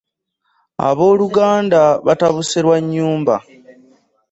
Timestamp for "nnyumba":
2.83-3.35